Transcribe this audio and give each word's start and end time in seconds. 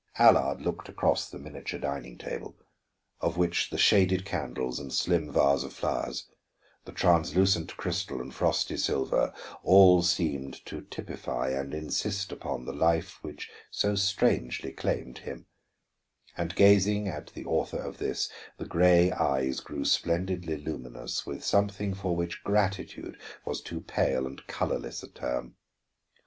Allard 0.17 0.61
looked 0.63 0.89
across 0.89 1.29
the 1.29 1.37
miniature 1.37 1.79
dining 1.79 2.17
table, 2.17 2.55
of 3.19 3.37
which 3.37 3.69
the 3.69 3.77
shaded 3.77 4.25
candles 4.25 4.79
and 4.79 4.91
slim 4.91 5.31
vase 5.31 5.61
of 5.63 5.73
flowers, 5.73 6.27
the 6.85 6.91
translucent 6.91 7.77
crystal 7.77 8.19
and 8.19 8.33
frosty 8.33 8.77
silver, 8.77 9.31
all 9.61 10.01
seemed 10.01 10.65
to 10.65 10.81
typify 10.81 11.49
and 11.51 11.75
insist 11.75 12.31
upon 12.31 12.65
the 12.65 12.73
life 12.73 13.19
which 13.21 13.51
so 13.69 13.93
strangely 13.93 14.71
claimed 14.71 15.19
him; 15.19 15.45
and 16.35 16.55
gazing 16.55 17.07
at 17.07 17.27
the 17.35 17.45
author 17.45 17.77
of 17.77 17.99
this, 17.99 18.27
the 18.57 18.65
gray 18.65 19.11
eyes 19.11 19.59
grew 19.59 19.85
splendidly 19.85 20.57
luminous 20.57 21.27
with 21.27 21.43
something 21.43 21.93
for 21.93 22.15
which 22.15 22.43
gratitude 22.43 23.19
was 23.45 23.61
too 23.61 23.81
pale 23.81 24.25
and 24.25 24.47
colorless 24.47 25.03
a 25.03 25.07
term. 25.07 25.57